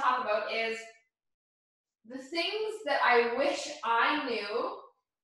[0.00, 0.78] talk about is
[2.08, 4.76] the things that I wish I knew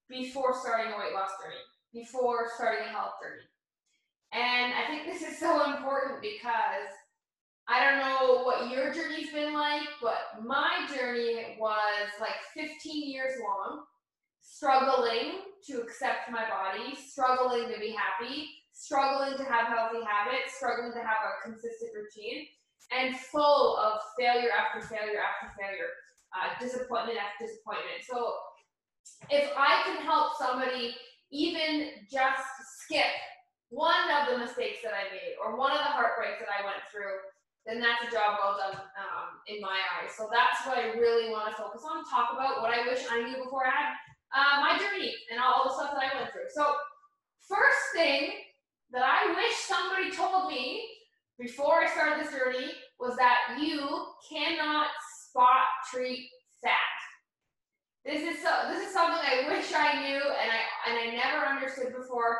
[0.09, 3.47] before starting a weight loss journey, before starting a health journey.
[4.33, 6.93] And I think this is so important because
[7.69, 13.33] I don't know what your journey's been like, but my journey was like 15 years
[13.43, 13.83] long,
[14.41, 20.93] struggling to accept my body, struggling to be happy, struggling to have healthy habits, struggling
[20.93, 22.47] to have a consistent routine,
[22.93, 25.91] and full of failure after failure after failure,
[26.35, 28.03] uh, disappointment after disappointment.
[28.07, 28.35] So
[29.31, 30.95] if I can help somebody
[31.31, 32.47] even just
[32.83, 33.11] skip
[33.71, 36.87] one of the mistakes that I made or one of the heartbreaks that I went
[36.91, 37.19] through,
[37.67, 40.15] then that's a job well done um, in my eyes.
[40.15, 42.07] So that's what I really want to focus on.
[42.07, 43.91] Talk about what I wish I knew before I had
[44.31, 46.47] uh, my journey and all the stuff that I went through.
[46.55, 46.63] So
[47.43, 48.31] first thing
[48.95, 50.87] that I wish somebody told me
[51.39, 54.89] before I started this journey was that you cannot
[55.29, 56.29] spot treat
[56.63, 56.73] fat.
[58.05, 58.51] This is so.
[58.71, 62.39] This is something I wish I knew and I and I never understood before.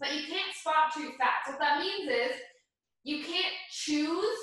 [0.00, 1.44] But you can't spot treat fat.
[1.46, 2.36] So what that means is
[3.04, 4.38] you can't choose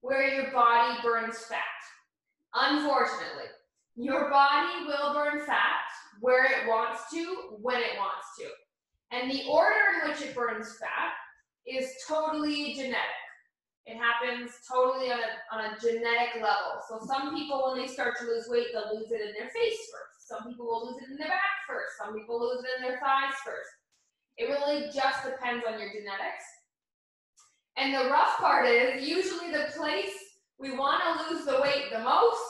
[0.00, 1.60] where your body burns fat.
[2.54, 3.50] Unfortunately,
[3.96, 5.84] your body will burn fat
[6.20, 8.46] where it wants to, when it wants to.
[9.12, 11.12] And the order in which it burns fat
[11.74, 13.26] is totally genetic.
[13.86, 16.82] It happens totally on a, on a genetic level.
[16.88, 19.78] So some people, when they start to lose weight, they'll lose it in their face
[19.90, 20.28] first.
[20.28, 21.94] Some people will lose it in their back first.
[22.02, 23.70] Some people lose it in their thighs first.
[24.38, 26.44] It really just depends on your genetics.
[27.76, 30.10] And the rough part is usually the place
[30.58, 32.40] we want to lose the weight the most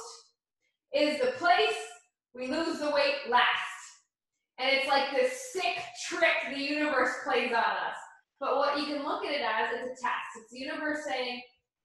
[0.94, 1.76] is the place
[2.34, 3.76] we lose the weight last.
[4.58, 5.76] And it's like this sick
[6.08, 7.96] trick the universe plays on us.
[8.38, 10.36] But what you can look at it as is a test.
[10.36, 11.40] It's the universe saying,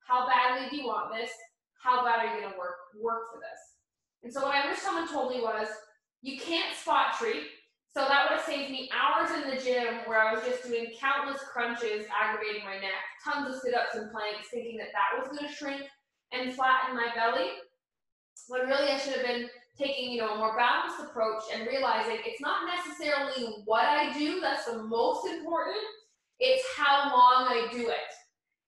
[0.08, 1.30] how badly do you want this?
[1.82, 3.60] How bad are you going to work work for this?
[4.24, 5.68] And so what I wish someone told me was,
[6.22, 7.44] you can't spot treat.
[7.94, 10.94] So that would have saved me hours in the gym where I was just doing
[10.98, 15.48] countless crunches, aggravating my neck, tons of sit-ups and planks, thinking that that was going
[15.48, 15.82] to shrink
[16.32, 17.50] and flatten my belly.
[18.48, 22.20] When really I should have been taking, you know, a more balanced approach and realizing
[22.26, 25.84] it's not necessarily what I do that's the most important,
[26.42, 28.12] it's how long I do it.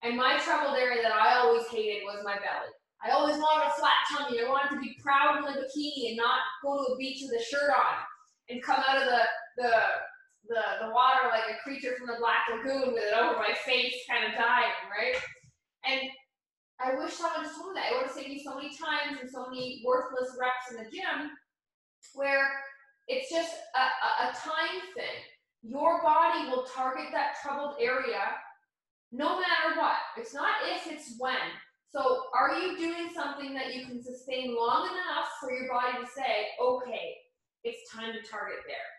[0.03, 2.71] And my troubled area that I always hated was my belly.
[3.03, 4.39] I always wanted a flat tummy.
[4.39, 7.41] I wanted to be proud in a bikini and not go to a beach with
[7.41, 7.97] a shirt on
[8.47, 9.23] and come out of the,
[9.57, 9.73] the,
[10.47, 13.95] the, the water like a creature from the Black Lagoon with it over my face,
[14.07, 15.17] kind of dying, right?
[15.83, 15.99] And
[16.79, 17.91] I wish someone just told me that.
[17.91, 20.91] It would have saved me so many times and so many worthless reps in the
[20.91, 21.31] gym
[22.13, 22.45] where
[23.07, 25.19] it's just a, a, a time thing.
[25.63, 28.35] Your body will target that troubled area
[29.13, 29.95] no matter what.
[30.17, 31.37] It's not if, it's when.
[31.93, 36.09] So, are you doing something that you can sustain long enough for your body to
[36.09, 37.13] say, okay,
[37.63, 38.89] it's time to target there?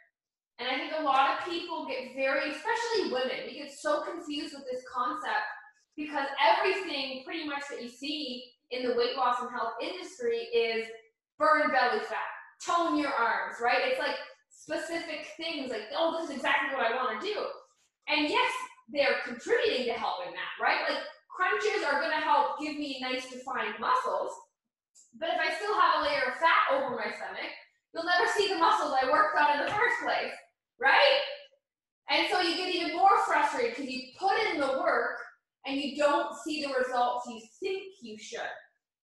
[0.61, 4.55] And I think a lot of people get very, especially women, we get so confused
[4.55, 5.51] with this concept
[5.97, 10.87] because everything pretty much that you see in the weight loss and health industry is
[11.39, 12.31] burn belly fat,
[12.65, 13.83] tone your arms, right?
[13.83, 14.15] It's like
[14.65, 17.37] specific things like, oh, this is exactly what I want to do.
[18.09, 18.53] And yes,
[18.89, 20.89] they're contributing to helping that, right?
[20.89, 24.33] Like crunches are going to help give me nice defined muscles.
[25.21, 27.53] But if I still have a layer of fat over my stomach,
[27.93, 30.33] you'll never see the muscles I worked on in the first place,
[30.81, 31.21] right?
[32.11, 35.21] And so you get even more frustrated because you put in the work
[35.67, 38.41] and you don't see the results you think you should.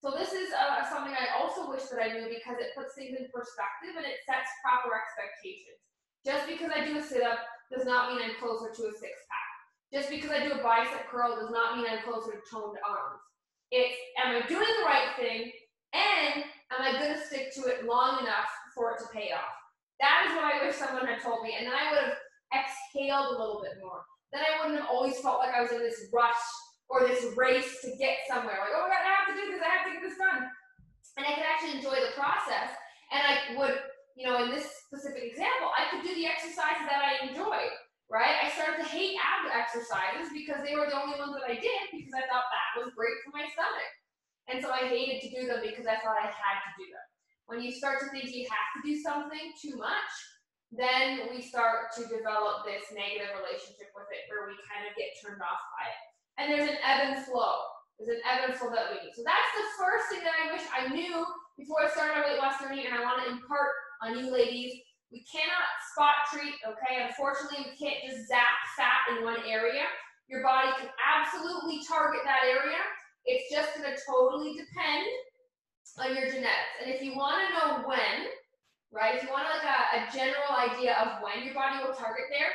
[0.01, 3.13] So this is uh, something I also wish that I knew because it puts things
[3.13, 5.77] in perspective and it sets proper expectations.
[6.25, 7.37] Just because I do a sit-up
[7.69, 9.53] does not mean I'm closer to a six-pack.
[9.93, 13.21] Just because I do a bicep curl does not mean I'm closer to toned arms.
[13.69, 15.53] It's, am I doing the right thing?
[15.93, 19.53] And am I going to stick to it long enough for it to pay off?
[20.01, 21.53] That is what I wish someone had told me.
[21.61, 22.17] And then I would have
[22.49, 24.01] exhaled a little bit more
[24.31, 26.39] then I wouldn't have always felt like I was in this rush
[26.91, 28.59] or this race to get somewhere.
[28.59, 30.43] Like, oh my God, I have to do this, I have to get this done.
[31.15, 32.75] And I could actually enjoy the process.
[33.15, 33.79] And I would,
[34.19, 37.71] you know, in this specific example, I could do the exercises that I enjoyed,
[38.11, 38.43] right?
[38.43, 41.83] I started to hate ab exercises because they were the only ones that I did
[41.95, 43.91] because I thought that was great for my stomach.
[44.51, 47.07] And so I hated to do them because I thought I had to do them.
[47.47, 50.11] When you start to think you have to do something too much,
[50.71, 55.11] then we start to develop this negative relationship with it where we kind of get
[55.19, 56.10] turned off by it.
[56.41, 57.61] And there's an ebb and flow.
[58.01, 59.13] There's an ebb and flow that we need.
[59.13, 61.21] So that's the first thing that I wish I knew
[61.53, 64.73] before I started my weight loss journey, and I want to impart on you ladies.
[65.13, 67.05] We cannot spot treat, okay?
[67.05, 69.85] Unfortunately, we can't just zap fat in one area.
[70.25, 72.81] Your body can absolutely target that area.
[73.29, 75.05] It's just going to totally depend
[75.99, 76.73] on your genetics.
[76.81, 78.31] And if you want to know when,
[78.89, 82.31] right, if you want like a, a general idea of when your body will target
[82.31, 82.49] there,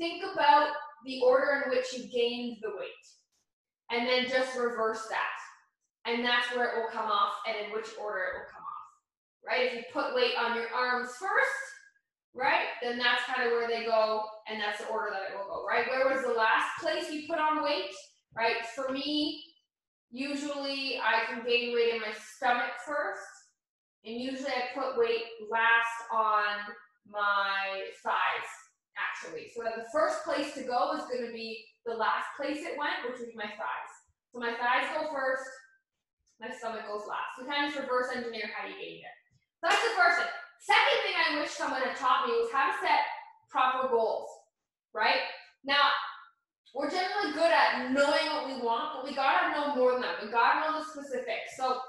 [0.00, 0.72] think about
[1.04, 3.04] the order in which you gained the weight.
[3.90, 6.10] And then just reverse that.
[6.10, 8.88] And that's where it will come off and in which order it will come off.
[9.46, 9.66] Right?
[9.66, 11.60] If you put weight on your arms first,
[12.34, 15.46] right, then that's kind of where they go and that's the order that it will
[15.46, 15.86] go, right?
[15.88, 17.90] Where was the last place you put on weight?
[18.36, 18.56] Right?
[18.76, 19.42] For me,
[20.10, 23.22] Usually I can gain weight in my stomach first,
[24.04, 26.74] and usually I put weight last on
[27.08, 28.50] my thighs,
[28.98, 29.52] actually.
[29.54, 33.20] So the first place to go is to be the last place it went, which
[33.20, 33.92] be my thighs.
[34.32, 35.46] So my thighs go first,
[36.40, 37.36] my stomach goes last.
[37.36, 39.16] We kind of reverse engineer how you gain it.
[39.60, 40.32] So that's the first thing.
[40.60, 43.04] Second thing I wish someone had taught me was how to set
[43.50, 44.28] proper goals,
[44.92, 45.24] right?
[45.64, 45.92] Now,
[46.74, 50.22] we're generally good at knowing what we want, but we gotta know more than that.
[50.22, 51.56] We gotta know the specifics.
[51.56, 51.80] So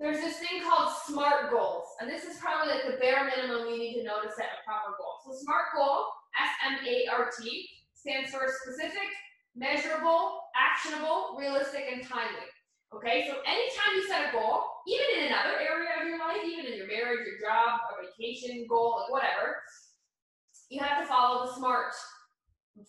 [0.00, 3.78] there's this thing called SMART goals, and this is probably like the bare minimum you
[3.78, 5.22] need to know to set a proper goal.
[5.24, 7.68] So SMART goal, S-M-A-R-T,
[8.08, 9.12] stands for specific,
[9.54, 12.48] measurable, actionable, realistic, and timely.
[12.96, 16.64] Okay, so anytime you set a goal, even in another area of your life, even
[16.64, 19.60] in your marriage, your job, a vacation goal, like whatever,
[20.70, 21.92] you have to follow the SMART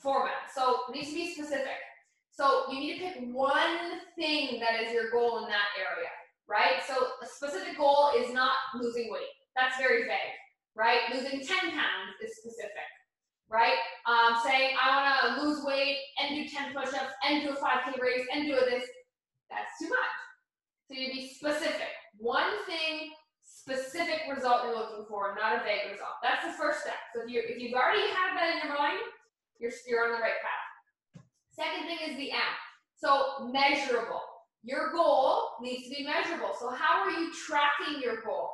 [0.01, 0.47] format.
[0.55, 1.83] So it needs to be specific.
[2.31, 6.07] So you need to pick one thing that is your goal in that area,
[6.47, 6.79] right?
[6.87, 9.35] So a specific goal is not losing weight.
[9.57, 10.39] That's very vague,
[10.75, 11.11] right?
[11.11, 12.87] Losing 10 pounds is specific,
[13.49, 13.77] right?
[14.05, 17.99] Um, saying I want to lose weight and do 10 push-ups and do a 5K
[17.99, 18.85] race and do this,
[19.49, 20.17] that's too much.
[20.87, 21.89] So you be specific.
[22.17, 23.09] One thing,
[23.43, 26.21] specific result you're looking for, not a vague result.
[26.21, 26.97] That's the first step.
[27.13, 29.01] So if you if you've already had that in your mind,
[29.59, 31.23] you're, you're on the right path.
[31.51, 32.53] Second thing is the M.
[32.97, 34.21] So measurable.
[34.63, 36.51] Your goal needs to be measurable.
[36.59, 38.49] So how are you tracking your goal?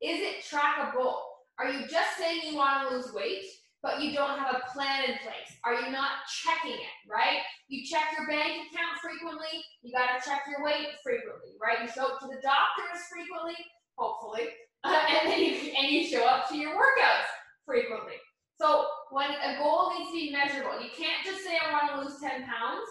[0.00, 1.16] Is it trackable?
[1.58, 3.42] Are you just saying you want to lose weight,
[3.82, 5.50] but you don't have a plan in place?
[5.64, 7.40] Are you not checking it, right?
[7.68, 11.82] You check your bank account frequently, you got to check your weight frequently, right?
[11.82, 13.58] You show up to the doctors frequently,
[13.96, 14.50] hopefully,
[14.84, 17.30] and then you, and you show up to your workouts
[17.66, 18.18] frequently.
[18.60, 22.02] So when a goal needs to be measurable, you can't just say I want to
[22.02, 22.88] lose 10 pounds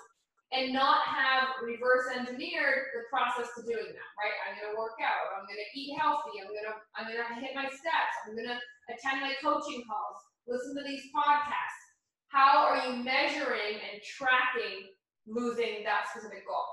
[0.55, 4.37] and not have reverse engineered the process to doing that, right?
[4.47, 8.15] I'm gonna work out, I'm gonna eat healthy, I'm gonna I'm gonna hit my steps,
[8.23, 8.55] I'm gonna
[8.87, 11.83] attend my coaching calls, listen to these podcasts.
[12.27, 14.91] How are you measuring and tracking
[15.27, 16.67] losing that specific goal?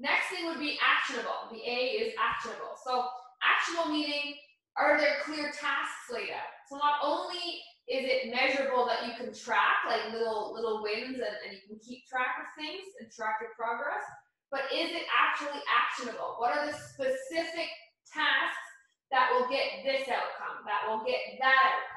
[0.00, 1.52] Next thing would be actionable.
[1.52, 2.74] The A is actionable.
[2.84, 3.06] So
[3.44, 4.34] actionable meaning
[4.76, 6.52] are there clear tasks laid out?
[6.68, 7.60] So not only
[7.90, 11.78] is it measurable that you can track like little little wins and, and you can
[11.82, 14.06] keep track of things and track your progress
[14.54, 17.68] but is it actually actionable what are the specific
[18.06, 18.70] tasks
[19.10, 21.91] that will get this outcome that will get that outcome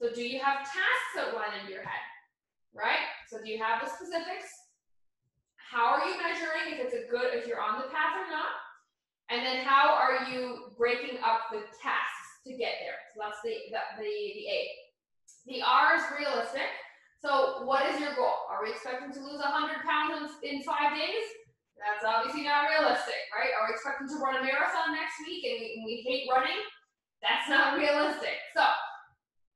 [0.00, 2.06] so do you have tasks that run in your head
[2.72, 4.48] right so do you have the specifics
[5.56, 8.56] how are you measuring if it's a good if you're on the path or not
[9.30, 13.54] and then how are you breaking up the tasks to get there so that's the
[13.70, 14.60] the, the, the a
[15.46, 16.68] the R is realistic.
[17.20, 18.48] So what is your goal?
[18.48, 21.26] Are we expecting to lose 100 pounds in, five days?
[21.76, 23.52] That's obviously not realistic, right?
[23.56, 26.60] Are we expecting to run a marathon next week and we, and we hate running?
[27.20, 28.40] That's not realistic.
[28.56, 28.64] So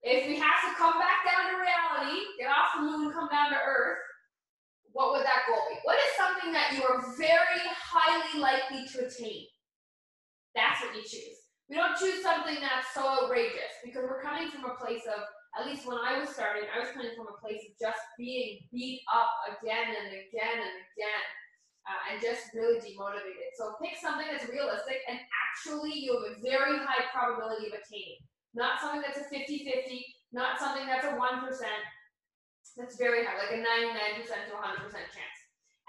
[0.04, 3.56] if we have to come back down to reality, get off the moon, come down
[3.56, 4.04] to earth,
[4.92, 5.80] what would that goal be?
[5.82, 9.48] What is something that you are very highly likely to attain?
[10.52, 11.40] That's what you choose.
[11.72, 15.24] We don't choose something that's so outrageous because we're coming from a place of
[15.56, 18.60] at least when I was starting, I was coming from a place of just being
[18.70, 21.24] beat up again and again and again.
[21.84, 23.52] Uh, and just really demotivated.
[23.60, 28.24] So pick something that's realistic and actually you have a very high probability of attaining.
[28.54, 31.18] Not something that's a 50-50, not something that's a 1%.
[32.76, 35.38] That's very high, like a 99% to 100% chance.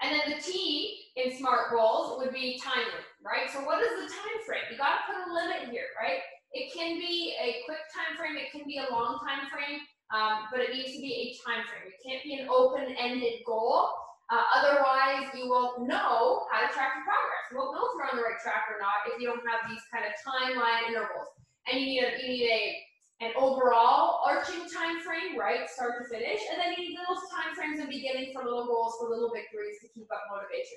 [0.02, 3.48] And then the T in SMART goals would be timely, right?
[3.48, 4.68] So what is the time frame?
[4.70, 6.20] You gotta put a limit here, right?
[6.52, 9.80] It can be a quick time frame, it can be a long time frame,
[10.12, 11.88] um, but it needs to be a time frame.
[11.88, 13.88] It can't be an open-ended goal.
[14.28, 17.44] Uh, otherwise, you won't know how to track your progress.
[17.50, 19.64] You won't know if you're on the right track or not if you don't have
[19.70, 21.30] these kind of timeline intervals.
[21.70, 22.76] And you need a, you need a
[23.20, 27.56] an overall arching time frame, right, start to finish, and then you need little time
[27.56, 30.76] frames in beginning for little goals, for little victories to keep up motivation.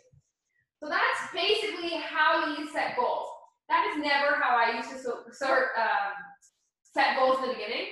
[0.80, 3.28] So that's basically how you set goals.
[3.68, 6.16] That is never how I used to so, sort um,
[6.82, 7.92] set goals in the beginning.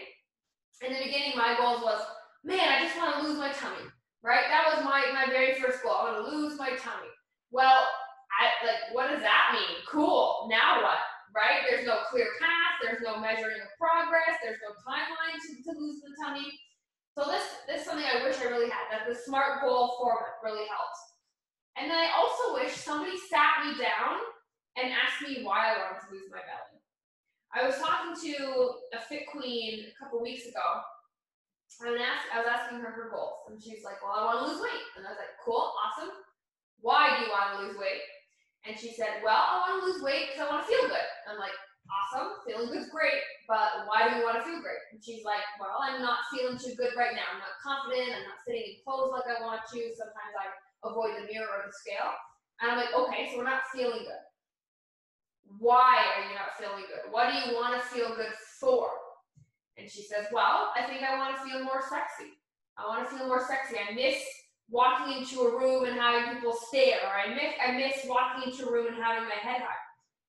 [0.79, 1.99] In the beginning, my goals was,
[2.45, 3.83] man, I just want to lose my tummy,
[4.23, 4.47] right?
[4.47, 5.91] That was my my very first goal.
[5.91, 7.11] I want to lose my tummy.
[7.51, 7.83] Well,
[8.39, 9.83] I like, what does that mean?
[9.89, 10.47] cool.
[10.49, 10.97] Now what?
[11.37, 11.61] Right?
[11.69, 12.81] There's no clear path.
[12.81, 14.41] There's no measuring of progress.
[14.41, 16.49] There's no timeline to, to lose the tummy.
[17.13, 20.41] So this, this is something I wish I really had, that the SMART goal format
[20.41, 20.97] really helps.
[21.77, 24.17] And then I also wish somebody sat me down
[24.81, 26.81] and asked me why I wanted to lose my belly.
[27.53, 30.81] I was talking to a fit queen a couple weeks ago,
[31.85, 34.61] and I was asking her her goals, and she's like, "Well, I want to lose
[34.61, 36.09] weight," and I was like, "Cool, awesome.
[36.81, 38.01] Why do you want to lose weight?"
[38.65, 41.09] And she said, "Well, I want to lose weight because I want to feel good."
[41.29, 41.55] I'm like,
[41.87, 45.43] "Awesome, feeling good's great, but why do you want to feel great?" And she's like,
[45.59, 47.27] "Well, I'm not feeling too good right now.
[47.31, 48.11] I'm not confident.
[48.15, 49.79] I'm not sitting in clothes like I want to.
[49.95, 50.51] Sometimes I
[50.87, 52.11] avoid the mirror or the scale."
[52.59, 54.23] And I'm like, "Okay, so we're not feeling good.
[55.59, 57.11] Why are you not feeling good?
[57.11, 58.91] What do you want to feel good for?"
[59.77, 62.33] And she says, Well, I think I want to feel more sexy.
[62.77, 63.77] I want to feel more sexy.
[63.77, 64.17] I miss
[64.69, 68.71] walking into a room and having people stare, I miss I miss walking into a
[68.71, 69.83] room and having my head high.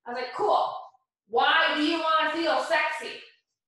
[0.07, 0.71] I was like, Cool.
[1.28, 3.21] Why do you want to feel sexy?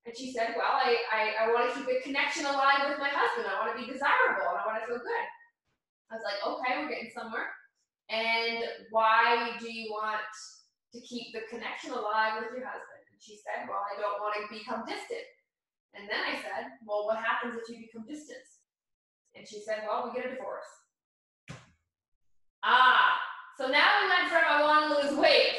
[0.05, 3.11] And she said, Well, I, I, I want to keep a connection alive with my
[3.11, 3.45] husband.
[3.45, 5.27] I want to be desirable and I want to feel good.
[6.09, 7.51] I was like, Okay, we're getting somewhere.
[8.09, 10.19] And why do you want
[10.91, 13.01] to keep the connection alive with your husband?
[13.11, 15.27] And she said, Well, I don't want to become distant.
[15.93, 18.41] And then I said, Well, what happens if you become distant?
[19.35, 20.65] And she said, Well, we get a divorce.
[22.63, 23.17] Ah,
[23.57, 25.57] so now we went from I want to lose weight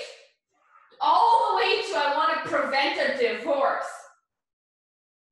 [1.01, 3.91] all the way to I want to prevent a divorce.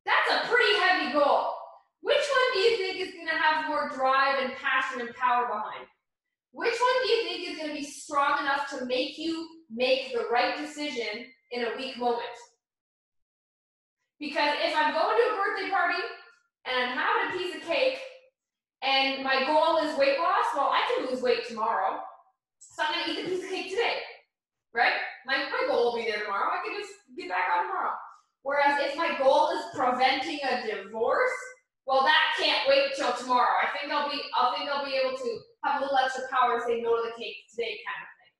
[0.04, 1.54] That's a pretty heavy goal.
[2.00, 5.46] Which one do you think is going to have more drive and passion and power
[5.46, 5.86] behind?
[6.52, 10.12] Which one do you think is going to be strong enough to make you make
[10.12, 12.24] the right decision in a weak moment?
[14.18, 16.02] Because if I'm going to a birthday party
[16.66, 17.98] and I'm having a piece of cake
[18.82, 22.00] and my goal is weight loss, well, I can lose weight tomorrow.
[22.58, 24.00] So I'm going to eat the piece of cake today,
[24.72, 24.96] right?
[25.26, 26.48] My, my goal will be there tomorrow.
[26.48, 27.96] I can just get back on tomorrow.
[28.42, 31.36] Whereas if my goal is preventing a divorce,
[31.84, 33.60] well, that can't wait till tomorrow.
[33.60, 35.30] I think I'll be, I think I'll be able to
[35.64, 38.32] have a little extra power to say no to the cake today, kind of thing.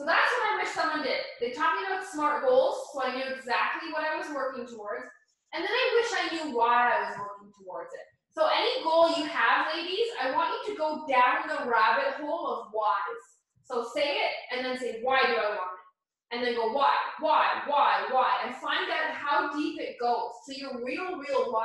[0.00, 1.20] so that's what I wish someone did.
[1.40, 5.04] They taught me about SMART goals, so I knew exactly what I was working towards.
[5.52, 8.06] And then I wish I knew why I was working towards it.
[8.36, 12.46] So any goal you have, ladies, I want you to go down the rabbit hole
[12.46, 13.24] of whys.
[13.64, 16.36] So say it and then say, why do I want it?
[16.36, 18.44] And then go, why, why, why, why?
[18.44, 21.64] And find out how deep it goes to your real, real why.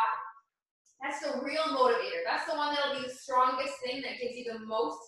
[1.04, 2.24] That's the real motivator.
[2.26, 5.00] That's the one that'll be the strongest thing that gives you the most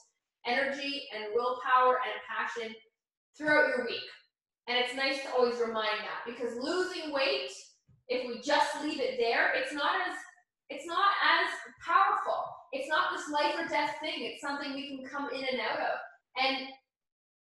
[0.46, 2.75] energy and willpower and passion
[3.38, 4.03] throughout your week.
[4.67, 7.51] And it's nice to always remind that because losing weight,
[8.10, 10.15] if we just leave it there, it's not as
[10.70, 11.50] it's not as
[11.84, 12.43] powerful.
[12.72, 14.25] It's not this life or death thing.
[14.25, 15.96] It's something we can come in and out of.
[16.39, 16.67] And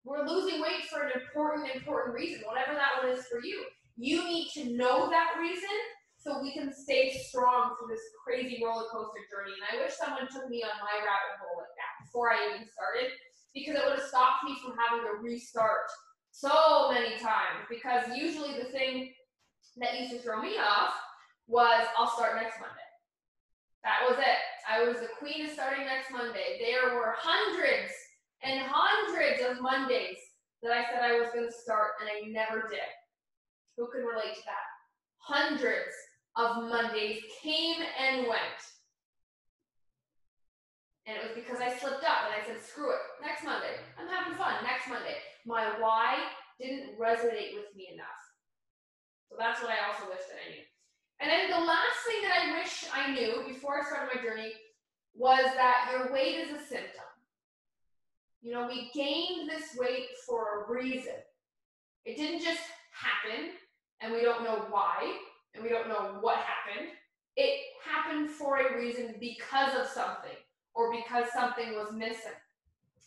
[0.05, 3.65] we're losing weight for an important, important reason, whatever that one is for you.
[3.97, 5.75] You need to know that reason
[6.15, 9.55] so we can stay strong through this crazy roller coaster journey.
[9.57, 12.67] And I wish someone took me on my rabbit hole like that before I even
[12.71, 13.11] started
[13.53, 15.89] because it would have stopped me from having to restart
[16.31, 17.65] so many times.
[17.67, 19.11] Because usually the thing
[19.77, 20.93] that used to throw me off
[21.47, 22.87] was I'll start next Monday.
[23.83, 24.39] That was it.
[24.67, 26.59] I was the queen is starting next Monday.
[26.63, 27.91] There were hundreds
[28.43, 30.17] and hundreds of Mondays
[30.63, 32.87] that I said I was going to start and I never did.
[33.75, 34.67] Who can relate to that?
[35.19, 35.91] Hundreds
[36.39, 38.61] of Mondays came and went.
[41.05, 43.75] And it was because I slipped up and I said, screw it, next Monday.
[43.99, 45.19] I'm having fun, next Monday.
[45.45, 46.15] My why
[46.59, 48.23] didn't resonate with me enough.
[49.27, 50.65] So that's what I also wish that I knew.
[51.19, 54.53] And then the last thing that I wish I knew before I started my journey
[55.17, 57.05] was that your weight is a symptom.
[58.41, 61.15] You know, we gained this weight for a reason.
[62.05, 63.49] It didn't just happen,
[63.99, 65.17] and we don't know why,
[65.53, 66.91] and we don't know what happened.
[67.35, 70.37] It happened for a reason because of something
[70.73, 72.31] or because something was missing.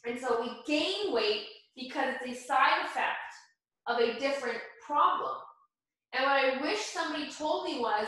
[0.04, 3.32] And so we gain weight because it's a side effect
[3.86, 5.36] of a different problem.
[6.12, 8.06] And what I wish somebody told me was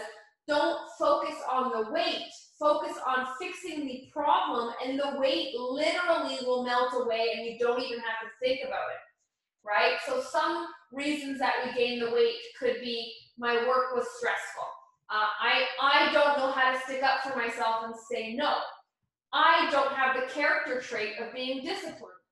[0.48, 2.28] don't focus on the weight,
[2.62, 7.82] focus on fixing the problem, and the weight literally will melt away and you don't
[7.82, 9.02] even have to think about it.
[9.66, 9.96] Right?
[10.06, 14.68] So, some reasons that we gain the weight could be my work was stressful.
[15.10, 18.58] Uh, I, I don't know how to stick up for myself and say no.
[19.32, 22.22] I don't have the character trait of being disciplined,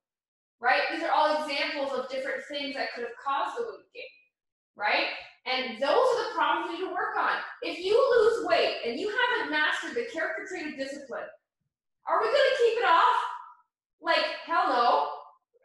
[0.60, 0.82] right?
[0.92, 4.04] These are all examples of different things that could have caused the weight gain,
[4.76, 5.06] right?
[5.50, 7.35] And those are the problems you need to work on.
[7.62, 11.26] If you lose weight and you haven't mastered the character trait of discipline,
[12.07, 13.19] are we going to keep it off?
[14.00, 15.09] Like, hell no.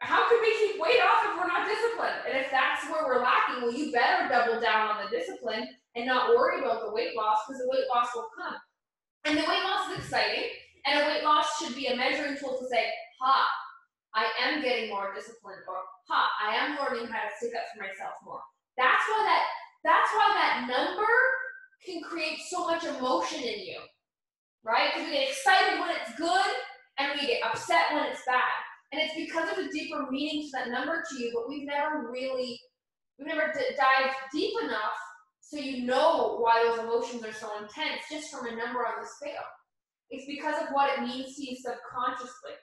[0.00, 2.18] How could we keep weight off if we're not disciplined?
[2.26, 6.04] And if that's where we're lacking, well, you better double down on the discipline and
[6.04, 8.58] not worry about the weight loss because the weight loss will come.
[9.24, 10.50] And the weight loss is exciting,
[10.84, 13.48] and a weight loss should be a measuring tool to say, ha,
[14.14, 17.82] I am getting more disciplined, or ha, I am learning how to stick up for
[17.82, 18.42] myself more.
[18.76, 19.46] That's why that
[19.86, 21.14] that's why that number
[21.84, 23.78] can create so much emotion in you,
[24.64, 24.90] right?
[24.92, 26.50] Because we get excited when it's good
[26.98, 28.58] and we get upset when it's bad.
[28.92, 32.10] And it's because of a deeper meaning to that number to you, but we've never
[32.10, 32.58] really,
[33.18, 34.98] we've never dived deep enough
[35.40, 39.06] so you know why those emotions are so intense just from a number on the
[39.06, 39.46] scale.
[40.10, 42.58] It's because of what it means to you subconsciously.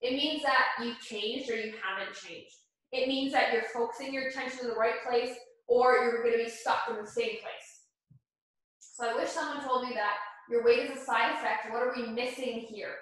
[0.00, 2.54] It means that you've changed or you haven't changed.
[2.92, 5.34] It means that you're focusing your attention in the right place
[5.68, 7.68] or you're going to be stuck in the same place.
[8.80, 10.16] So I wish someone told me that
[10.50, 11.70] your weight is a side effect.
[11.70, 12.96] What are we missing here?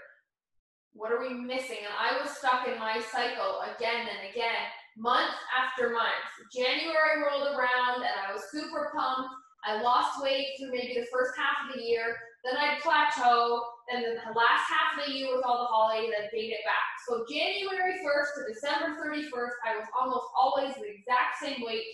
[0.93, 1.81] What are we missing?
[1.87, 4.67] And I was stuck in my cycle again and again,
[4.99, 6.27] month after month.
[6.53, 9.31] January rolled around and I was super pumped.
[9.65, 12.17] I lost weight through maybe the first half of the year.
[12.45, 13.63] Then I'd plateau.
[13.91, 16.87] Then the last half of the year with all the holidays, I'd gain it back.
[17.07, 21.85] So January 1st to December 31st, I was almost always the exact same weight,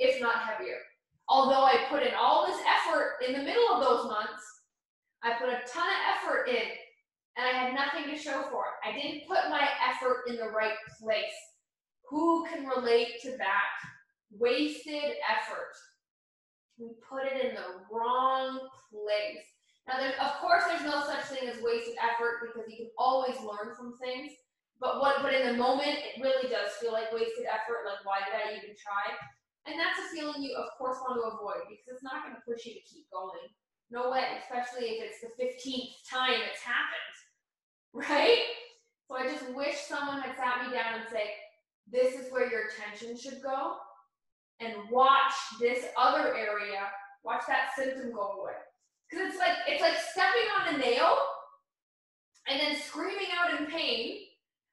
[0.00, 0.78] if not heavier.
[1.28, 4.42] Although I put in all this effort in the middle of those months,
[5.22, 6.66] I put a ton of effort in
[7.36, 8.88] and I had nothing to show for it.
[8.88, 11.38] I didn't put my effort in the right place.
[12.08, 13.70] Who can relate to that?
[14.32, 15.70] Wasted effort.
[16.78, 18.58] We put it in the wrong
[18.90, 19.44] place.
[19.86, 23.76] Now, of course, there's no such thing as wasted effort because you can always learn
[23.76, 24.32] from things.
[24.80, 27.84] But what, but in the moment, it really does feel like wasted effort.
[27.84, 29.12] Like, why did I even try?
[29.70, 32.42] And that's a feeling you, of course, want to avoid because it's not going to
[32.42, 33.46] push you to keep going.
[33.90, 37.16] No way, especially if it's the 15th time it's happened,
[38.10, 38.42] right?
[39.06, 41.30] So I just wish someone had sat me down and said,
[41.90, 43.76] this is where your attention should go,
[44.60, 46.90] and watch this other area,
[47.24, 48.52] watch that symptom go away.
[49.10, 51.16] Because it's like it's like stepping on a nail
[52.48, 54.18] and then screaming out in pain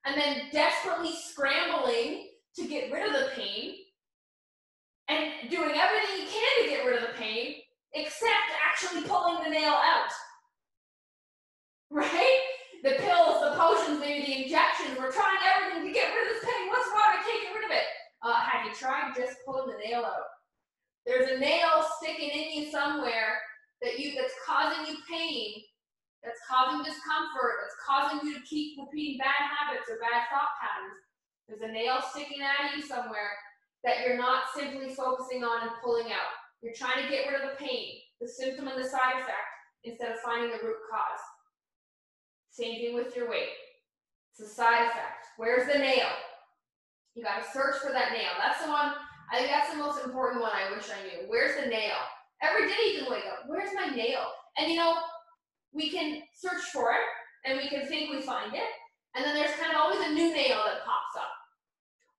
[0.06, 3.77] and then desperately scrambling to get rid of the pain
[5.10, 7.56] and doing everything you can to get rid of the pain,
[7.93, 10.12] except actually pulling the nail out.
[11.89, 12.41] Right?
[12.84, 16.43] The pills, the potions, maybe the injections, we're trying everything to get rid of this
[16.43, 16.67] pain.
[16.67, 17.15] What's wrong?
[17.15, 17.88] I can't get rid of it.
[18.22, 20.28] Uh, have you tried just pulling the nail out?
[21.06, 23.39] There's a nail sticking in you somewhere
[23.82, 25.63] that you that's causing you pain,
[26.24, 31.00] that's causing discomfort, that's causing you to keep repeating bad habits or bad thought patterns.
[31.48, 33.32] There's a nail sticking out of you somewhere
[33.84, 36.34] that you're not simply focusing on and pulling out.
[36.62, 39.48] You're trying to get rid of the pain, the symptom and the side effect,
[39.84, 41.24] instead of finding the root cause.
[42.50, 43.54] Same thing with your weight.
[44.34, 45.30] It's a side effect.
[45.38, 46.10] Where's the nail?
[47.13, 48.34] You got to search for that nail.
[48.38, 48.94] That's the one,
[49.32, 51.30] I think that's the most important one I wish I knew.
[51.30, 51.98] Where's the nail?
[52.42, 54.26] Every day you can wake up, where's my nail?
[54.58, 54.98] And you know,
[55.74, 57.06] we can search for it
[57.46, 58.70] and we can think we find it.
[59.16, 61.37] And then there's kind of always a new nail that pops up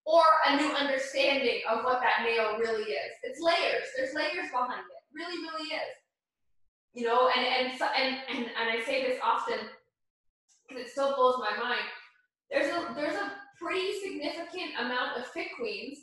[0.09, 3.13] or a new understanding of what that nail really is.
[3.23, 3.85] It's layers.
[3.95, 5.03] There's layers behind it.
[5.13, 5.93] Really, really is.
[6.95, 9.69] You know, and and and and, and I say this often
[10.67, 11.85] because it still blows my mind.
[12.51, 15.99] There's a there's a pretty significant amount of fit queens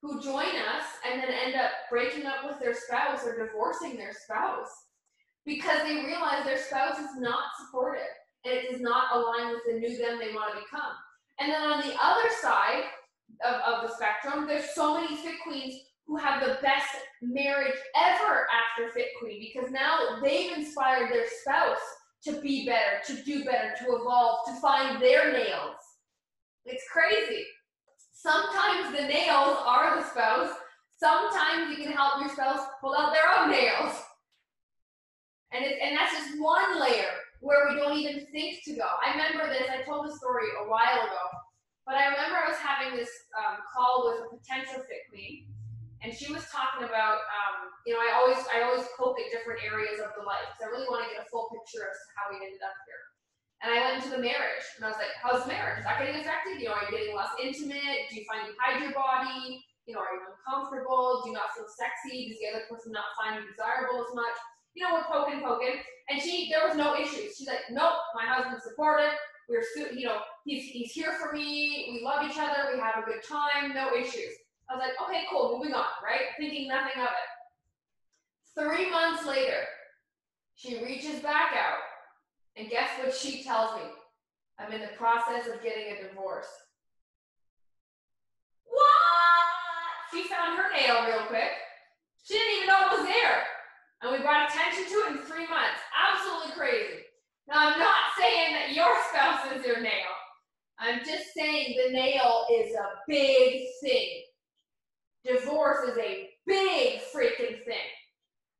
[0.00, 4.14] who join us and then end up breaking up with their spouse or divorcing their
[4.14, 4.70] spouse
[5.44, 9.78] because they realize their spouse is not supportive and it does not align with the
[9.78, 10.96] new them they want to become.
[11.38, 12.84] And then on the other side
[13.44, 15.74] of, of the spectrum, there's so many fit queens
[16.06, 16.88] who have the best
[17.20, 21.80] marriage ever after fit queen because now they've inspired their spouse
[22.24, 25.76] to be better, to do better, to evolve, to find their nails.
[26.64, 27.44] It's crazy.
[28.12, 30.50] Sometimes the nails are the spouse.
[30.98, 34.00] Sometimes you can help your spouse pull out their own nails.
[35.52, 38.86] And, it, and that's just one layer where we don't even think to go.
[39.04, 41.24] I remember this, I told the story a while ago,
[41.86, 45.50] but I remember I was having this um, call with a potential fit queen,
[46.02, 49.62] and she was talking about, um, you know, I always I always poke at different
[49.62, 52.08] areas of the life because I really want to get a full picture as to
[52.18, 53.02] how we ended up here.
[53.62, 55.78] And I went into the marriage and I was like, how's marriage?
[55.78, 56.58] Is that getting affected?
[56.58, 58.10] You know, are you getting less intimate?
[58.10, 59.62] Do you find you hide your body?
[59.86, 61.22] You know, are you uncomfortable?
[61.22, 62.34] Do you not feel sexy?
[62.34, 64.34] Does the other person not find you desirable as much?
[64.74, 65.78] You know, we're poking, poking.
[66.10, 67.38] And she, there was no issues.
[67.38, 69.14] She's like, nope, my husband's supportive.
[69.46, 69.62] We're,
[69.94, 71.90] you know, he's, he's here for me.
[71.92, 72.72] We love each other.
[72.72, 73.74] We have a good time.
[73.74, 74.34] No issues.
[74.68, 76.32] I was like, okay, cool, moving on, right?
[76.38, 77.30] Thinking nothing of it.
[78.58, 79.64] Three months later,
[80.54, 81.80] she reaches back out
[82.56, 83.88] and guess what she tells me?
[84.58, 86.48] I'm in the process of getting a divorce.
[88.64, 90.12] What?
[90.12, 91.50] She found her nail real quick.
[92.22, 93.42] She didn't even know it was there.
[94.02, 95.80] And we brought attention to it in three months.
[95.96, 97.02] Absolutely crazy.
[97.48, 100.11] Now, I'm not saying that your spouse is your nail.
[100.82, 104.22] I'm just saying the nail is a big thing.
[105.24, 107.88] Divorce is a big freaking thing.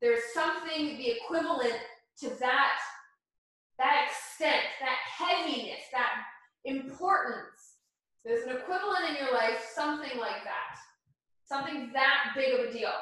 [0.01, 1.81] There's something the equivalent
[2.21, 2.79] to that,
[3.79, 6.13] that extent, that heaviness, that
[6.65, 7.79] importance.
[8.25, 10.79] There's an equivalent in your life, something like that.
[11.45, 12.93] Something that big of a deal.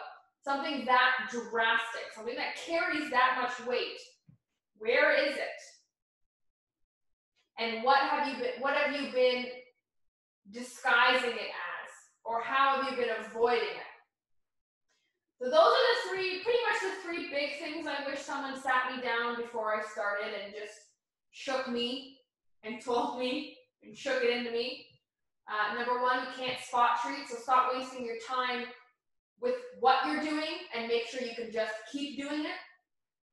[0.43, 2.15] Something that drastic.
[2.15, 4.01] Something that carries that much weight.
[4.79, 5.61] Where is it?
[7.61, 9.45] And what have you been what have you been
[10.51, 11.91] disguising it as?
[12.25, 13.91] Or how have you been avoiding it?
[15.39, 18.95] So those are the three, pretty much the three big things I wish someone sat
[18.95, 20.75] me down before I started and just
[21.31, 22.19] shook me
[22.63, 24.87] and told me and shook it into me.
[25.49, 28.67] Uh, number one, you can't spot treat, so stop wasting your time
[29.41, 32.59] with what you're doing and make sure you can just keep doing it.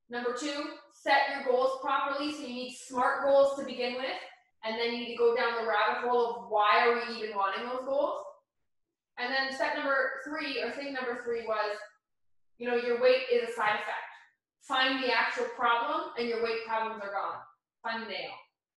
[0.09, 0.63] Number two,
[1.07, 2.33] set your goals properly.
[2.33, 4.19] So you need SMART goals to begin with,
[4.65, 7.35] and then you need to go down the rabbit hole of why are we even
[7.35, 8.19] wanting those goals.
[9.17, 11.79] And then step number three, or thing number three was,
[12.59, 14.11] you know, your weight is a side effect.
[14.67, 17.39] Find the actual problem, and your weight problems are gone.
[17.81, 18.35] Find the nail.